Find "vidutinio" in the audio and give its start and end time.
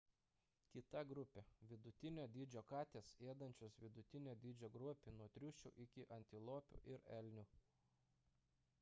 1.71-2.23, 3.83-4.33